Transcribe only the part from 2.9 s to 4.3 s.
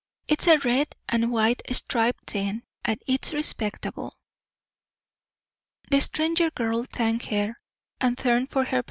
it's respectable."